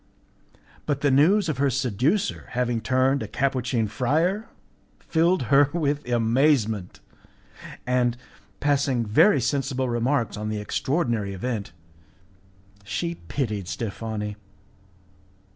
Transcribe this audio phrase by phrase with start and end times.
[0.87, 4.49] But the news of her seducer having turned a Capuchin friar
[4.97, 6.99] filled her with amazement,
[7.85, 8.17] and,
[8.59, 11.71] passing very sensible remarks on the extraordinary event,
[12.83, 14.37] she pitied Steffani.